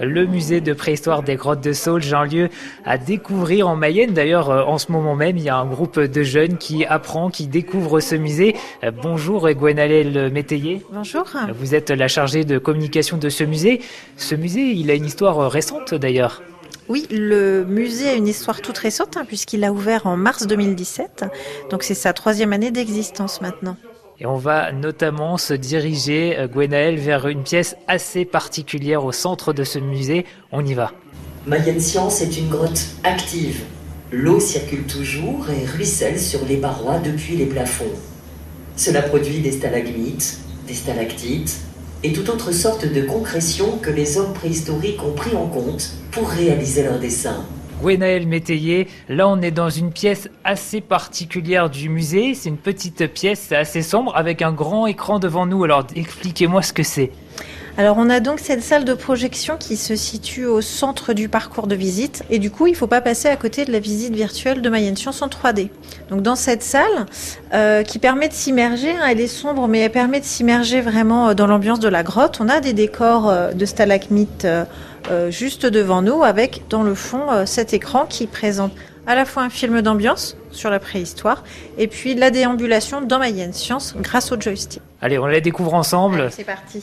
Le 0.00 0.26
musée 0.26 0.60
de 0.60 0.72
préhistoire 0.72 1.22
des 1.22 1.34
grottes 1.34 1.60
de 1.60 1.72
Saulge, 1.72 2.12
un 2.14 2.24
lieu 2.24 2.48
à 2.84 2.98
découvrir 2.98 3.68
en 3.68 3.76
Mayenne. 3.76 4.12
D'ailleurs, 4.12 4.50
euh, 4.50 4.62
en 4.62 4.78
ce 4.78 4.92
moment 4.92 5.16
même, 5.16 5.36
il 5.36 5.42
y 5.42 5.48
a 5.48 5.56
un 5.56 5.66
groupe 5.66 5.98
de 5.98 6.22
jeunes 6.22 6.56
qui 6.56 6.84
apprend, 6.84 7.30
qui 7.30 7.46
découvre 7.48 7.98
ce 8.00 8.14
musée. 8.14 8.54
Euh, 8.84 8.90
bonjour 8.90 9.50
Gwenalel 9.50 10.32
Métayer. 10.32 10.84
Bonjour. 10.92 11.24
Vous 11.58 11.74
êtes 11.74 11.90
la 11.90 12.06
chargée 12.06 12.44
de 12.44 12.58
communication 12.58 13.18
de 13.18 13.28
ce 13.28 13.42
musée. 13.44 13.80
Ce 14.16 14.34
musée, 14.34 14.70
il 14.70 14.90
a 14.90 14.94
une 14.94 15.06
histoire 15.06 15.50
récente 15.50 15.94
d'ailleurs. 15.94 16.42
Oui, 16.88 17.06
le 17.10 17.64
musée 17.64 18.08
a 18.08 18.14
une 18.14 18.28
histoire 18.28 18.62
toute 18.62 18.78
récente 18.78 19.16
hein, 19.18 19.24
puisqu'il 19.26 19.62
a 19.64 19.72
ouvert 19.72 20.06
en 20.06 20.16
mars 20.16 20.46
2017. 20.46 21.26
Donc 21.70 21.82
c'est 21.82 21.94
sa 21.94 22.12
troisième 22.14 22.52
année 22.52 22.70
d'existence 22.70 23.42
maintenant. 23.42 23.76
Et 24.20 24.26
on 24.26 24.36
va 24.36 24.72
notamment 24.72 25.36
se 25.36 25.54
diriger, 25.54 26.36
euh, 26.36 26.48
Gwenaël, 26.48 26.96
vers 26.96 27.28
une 27.28 27.44
pièce 27.44 27.76
assez 27.86 28.24
particulière 28.24 29.04
au 29.04 29.12
centre 29.12 29.52
de 29.52 29.62
ce 29.62 29.78
musée. 29.78 30.24
On 30.50 30.64
y 30.64 30.74
va. 30.74 30.92
Mayenne 31.46 31.80
Science 31.80 32.20
est 32.20 32.36
une 32.36 32.48
grotte 32.48 32.84
active. 33.04 33.62
L'eau 34.10 34.40
circule 34.40 34.84
toujours 34.84 35.46
et 35.50 35.64
ruisselle 35.64 36.18
sur 36.18 36.44
les 36.46 36.56
parois 36.56 36.98
depuis 36.98 37.36
les 37.36 37.46
plafonds. 37.46 37.84
Cela 38.74 39.02
produit 39.02 39.38
des 39.38 39.52
stalagmites, 39.52 40.40
des 40.66 40.74
stalactites 40.74 41.60
et 42.02 42.12
toute 42.12 42.28
autre 42.28 42.52
sorte 42.52 42.92
de 42.92 43.02
concrétion 43.02 43.78
que 43.78 43.90
les 43.90 44.18
hommes 44.18 44.32
préhistoriques 44.32 45.02
ont 45.02 45.12
pris 45.12 45.36
en 45.36 45.46
compte 45.46 45.92
pour 46.10 46.28
réaliser 46.28 46.82
leurs 46.82 46.98
dessins. 46.98 47.44
Gwenaël 47.80 48.26
Métayer, 48.26 48.88
là 49.08 49.28
on 49.28 49.40
est 49.40 49.50
dans 49.50 49.70
une 49.70 49.92
pièce 49.92 50.28
assez 50.44 50.80
particulière 50.80 51.70
du 51.70 51.88
musée. 51.88 52.34
C'est 52.34 52.48
une 52.48 52.56
petite 52.56 53.06
pièce 53.12 53.52
assez 53.52 53.82
sombre 53.82 54.16
avec 54.16 54.42
un 54.42 54.52
grand 54.52 54.86
écran 54.86 55.18
devant 55.18 55.46
nous. 55.46 55.64
Alors 55.64 55.86
expliquez-moi 55.94 56.62
ce 56.62 56.72
que 56.72 56.82
c'est. 56.82 57.12
Alors 57.78 57.96
on 57.96 58.10
a 58.10 58.18
donc 58.18 58.40
cette 58.40 58.64
salle 58.64 58.84
de 58.84 58.92
projection 58.92 59.56
qui 59.56 59.76
se 59.76 59.94
situe 59.94 60.46
au 60.46 60.60
centre 60.60 61.12
du 61.12 61.28
parcours 61.28 61.68
de 61.68 61.76
visite 61.76 62.24
et 62.28 62.40
du 62.40 62.50
coup 62.50 62.66
il 62.66 62.72
ne 62.72 62.76
faut 62.76 62.88
pas 62.88 63.00
passer 63.00 63.28
à 63.28 63.36
côté 63.36 63.64
de 63.64 63.70
la 63.70 63.78
visite 63.78 64.12
virtuelle 64.12 64.62
de 64.62 64.68
Mayenne 64.68 64.96
Science 64.96 65.22
en 65.22 65.28
3D. 65.28 65.68
Donc 66.10 66.22
dans 66.22 66.34
cette 66.34 66.64
salle 66.64 67.06
euh, 67.54 67.84
qui 67.84 68.00
permet 68.00 68.26
de 68.26 68.32
s'immerger, 68.32 68.90
hein, 68.90 69.06
elle 69.08 69.20
est 69.20 69.28
sombre 69.28 69.68
mais 69.68 69.78
elle 69.78 69.92
permet 69.92 70.18
de 70.18 70.24
s'immerger 70.24 70.80
vraiment 70.80 71.28
euh, 71.28 71.34
dans 71.34 71.46
l'ambiance 71.46 71.78
de 71.78 71.86
la 71.86 72.02
grotte. 72.02 72.38
On 72.40 72.48
a 72.48 72.58
des 72.58 72.72
décors 72.72 73.28
euh, 73.28 73.52
de 73.52 73.64
stalagmites 73.64 74.44
juste 75.30 75.66
devant 75.66 76.02
nous 76.02 76.22
avec 76.22 76.62
dans 76.68 76.82
le 76.82 76.94
fond 76.94 77.46
cet 77.46 77.72
écran 77.72 78.06
qui 78.06 78.26
présente 78.26 78.72
à 79.06 79.14
la 79.14 79.24
fois 79.24 79.42
un 79.42 79.50
film 79.50 79.80
d'ambiance 79.80 80.36
sur 80.52 80.68
la 80.68 80.78
préhistoire 80.78 81.42
et 81.78 81.88
puis 81.88 82.14
la 82.14 82.30
déambulation 82.30 83.00
dans 83.00 83.18
Mayenne 83.18 83.54
Science 83.54 83.94
grâce 83.96 84.30
au 84.32 84.40
joystick. 84.40 84.82
Allez, 85.00 85.18
on 85.18 85.26
la 85.26 85.40
découvre 85.40 85.72
ensemble. 85.74 86.28
C'est 86.30 86.44
parti. 86.44 86.82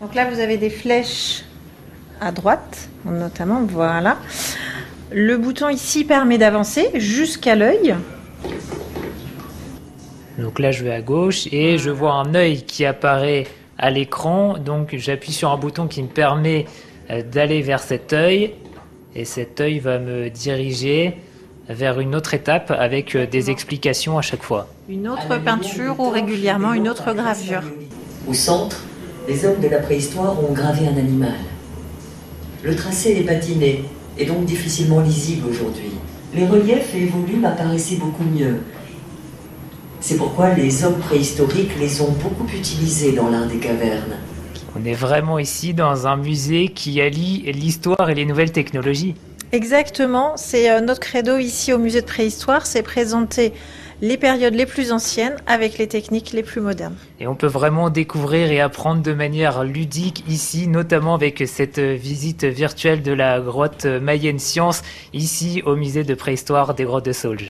Donc 0.00 0.14
là, 0.14 0.28
vous 0.28 0.40
avez 0.40 0.56
des 0.56 0.70
flèches 0.70 1.44
à 2.20 2.32
droite, 2.32 2.88
notamment, 3.04 3.62
voilà. 3.62 4.18
Le 5.12 5.36
bouton 5.36 5.68
ici 5.68 6.04
permet 6.04 6.36
d'avancer 6.36 6.90
jusqu'à 6.94 7.54
l'œil. 7.54 7.94
Donc 10.38 10.58
là, 10.58 10.72
je 10.72 10.82
vais 10.82 10.92
à 10.92 11.00
gauche 11.00 11.46
et 11.52 11.78
je 11.78 11.90
vois 11.90 12.14
un 12.14 12.34
œil 12.34 12.62
qui 12.62 12.84
apparaît 12.84 13.46
à 13.78 13.90
l'écran. 13.90 14.58
Donc 14.58 14.96
j'appuie 14.96 15.32
sur 15.32 15.50
un 15.50 15.56
bouton 15.56 15.86
qui 15.86 16.02
me 16.02 16.08
permet 16.08 16.64
euh, 16.64 16.95
d'aller 17.08 17.62
vers 17.62 17.80
cet 17.80 18.12
œil. 18.12 18.54
Et 19.14 19.24
cet 19.24 19.60
œil 19.60 19.78
va 19.78 19.98
me 19.98 20.28
diriger 20.28 21.16
vers 21.68 22.00
une 22.00 22.14
autre 22.14 22.34
étape 22.34 22.70
avec 22.70 23.16
euh, 23.16 23.26
des 23.26 23.50
explications 23.50 24.18
à 24.18 24.22
chaque 24.22 24.42
fois. 24.42 24.68
Une 24.88 25.08
autre 25.08 25.40
peinture 25.42 25.98
ou 25.98 26.10
régulièrement 26.10 26.74
une 26.74 26.88
autre 26.88 27.12
gravure. 27.12 27.62
Au 28.28 28.34
centre, 28.34 28.84
les 29.28 29.44
hommes 29.44 29.60
de 29.60 29.68
la 29.68 29.78
préhistoire 29.78 30.38
ont 30.38 30.52
gravé 30.52 30.86
un 30.86 30.96
animal. 30.96 31.34
Le 32.62 32.74
tracé 32.76 33.16
est 33.18 33.24
patiné 33.24 33.84
et 34.18 34.24
donc 34.24 34.44
difficilement 34.44 35.00
lisible 35.00 35.48
aujourd'hui. 35.48 35.90
Les 36.34 36.46
reliefs 36.46 36.94
et 36.94 37.06
volumes 37.06 37.44
apparaissaient 37.44 37.96
beaucoup 37.96 38.24
mieux. 38.24 38.58
C'est 40.00 40.16
pourquoi 40.16 40.54
les 40.54 40.84
hommes 40.84 40.98
préhistoriques 40.98 41.78
les 41.80 42.00
ont 42.00 42.12
beaucoup 42.12 42.46
utilisés 42.54 43.12
dans 43.12 43.28
l'un 43.28 43.46
des 43.46 43.58
cavernes. 43.58 44.18
On 44.74 44.84
est 44.84 44.94
vraiment 44.94 45.38
ici 45.38 45.74
dans 45.74 46.06
un 46.06 46.16
musée 46.16 46.68
qui 46.68 47.00
allie 47.00 47.50
l'histoire 47.52 48.10
et 48.10 48.14
les 48.14 48.24
nouvelles 48.24 48.52
technologies. 48.52 49.14
Exactement, 49.52 50.36
c'est 50.36 50.70
euh, 50.70 50.80
notre 50.80 51.00
credo 51.00 51.36
ici 51.36 51.72
au 51.72 51.78
musée 51.78 52.00
de 52.00 52.06
préhistoire, 52.06 52.66
c'est 52.66 52.82
présenter 52.82 53.52
les 54.02 54.16
périodes 54.16 54.54
les 54.54 54.66
plus 54.66 54.92
anciennes 54.92 55.36
avec 55.46 55.78
les 55.78 55.86
techniques 55.86 56.32
les 56.32 56.42
plus 56.42 56.60
modernes. 56.60 56.96
Et 57.20 57.26
on 57.26 57.34
peut 57.34 57.46
vraiment 57.46 57.88
découvrir 57.88 58.50
et 58.50 58.60
apprendre 58.60 59.02
de 59.02 59.12
manière 59.12 59.64
ludique 59.64 60.24
ici, 60.28 60.66
notamment 60.68 61.14
avec 61.14 61.44
cette 61.46 61.78
visite 61.78 62.44
virtuelle 62.44 63.02
de 63.02 63.12
la 63.12 63.40
grotte 63.40 63.86
Mayenne 63.86 64.38
Science, 64.38 64.82
ici 65.12 65.62
au 65.64 65.76
musée 65.76 66.04
de 66.04 66.14
préhistoire 66.14 66.74
des 66.74 66.84
grottes 66.84 67.06
de 67.06 67.12
Saulge. 67.12 67.44